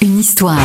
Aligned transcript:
Une 0.00 0.18
histoire. 0.18 0.58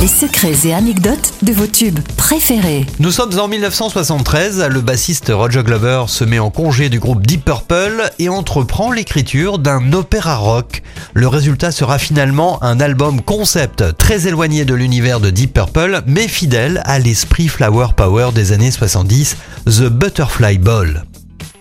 Les 0.00 0.08
secrets 0.08 0.66
et 0.66 0.74
anecdotes 0.74 1.34
de 1.42 1.52
vos 1.52 1.68
tubes 1.68 2.00
préférés. 2.16 2.84
Nous 2.98 3.12
sommes 3.12 3.38
en 3.38 3.46
1973, 3.46 4.66
le 4.68 4.80
bassiste 4.80 5.30
Roger 5.32 5.62
Glover 5.62 6.06
se 6.08 6.24
met 6.24 6.40
en 6.40 6.50
congé 6.50 6.88
du 6.88 6.98
groupe 6.98 7.24
Deep 7.24 7.44
Purple 7.44 8.10
et 8.18 8.28
entreprend 8.28 8.90
l'écriture 8.90 9.60
d'un 9.60 9.92
opéra 9.92 10.36
rock. 10.36 10.82
Le 11.14 11.28
résultat 11.28 11.70
sera 11.70 11.98
finalement 12.00 12.60
un 12.64 12.80
album 12.80 13.22
concept 13.22 13.96
très 13.96 14.26
éloigné 14.26 14.64
de 14.64 14.74
l'univers 14.74 15.20
de 15.20 15.30
Deep 15.30 15.54
Purple 15.54 16.02
mais 16.06 16.26
fidèle 16.26 16.82
à 16.84 16.98
l'esprit 16.98 17.46
Flower 17.46 17.88
Power 17.96 18.30
des 18.34 18.50
années 18.50 18.72
70, 18.72 19.36
The 19.66 19.84
Butterfly 19.84 20.58
Ball. 20.58 21.04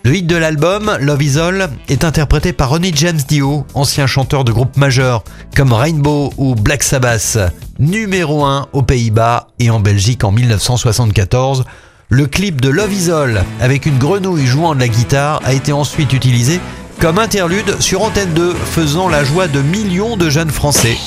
Le 0.04 0.16
hit 0.16 0.28
de 0.28 0.36
l'album, 0.36 0.98
Love 1.02 1.24
Is 1.24 1.38
All, 1.38 1.70
est 1.90 2.04
interprété 2.04 2.54
par 2.54 2.70
Ronnie 2.70 2.94
James 2.96 3.20
Dio, 3.28 3.66
ancien 3.74 4.08
chanteur 4.08 4.44
de 4.44 4.52
groupes 4.52 4.78
majeurs 4.78 5.24
comme 5.56 5.74
Rainbow 5.74 6.32
ou 6.38 6.56
Black 6.56 6.84
Sabbath. 6.84 7.38
Numéro 7.80 8.46
1 8.46 8.68
aux 8.74 8.84
Pays-Bas 8.84 9.48
et 9.60 9.70
en 9.70 9.80
Belgique 9.80 10.24
en 10.24 10.32
1974. 10.32 11.66
Le 12.10 12.26
clip 12.26 12.62
de 12.62 12.70
Love 12.70 12.94
Is 12.94 13.12
All, 13.12 13.44
avec 13.60 13.86
une 13.86 13.98
grenouille 13.98 14.48
jouant 14.48 14.76
de 14.76 14.80
la 14.80 14.88
guitare, 14.88 15.42
a 15.44 15.54
été 15.54 15.74
ensuite 15.74 16.14
utilisé 16.14 16.62
comme 17.00 17.20
interlude 17.20 17.80
sur 17.82 18.02
Antenne 18.02 18.34
2, 18.34 18.54
faisant 18.54 19.10
la 19.10 19.24
joie 19.24 19.48
de 19.48 19.62
millions 19.62 20.18
de 20.18 20.30
jeunes 20.30 20.50
Français. 20.50 20.98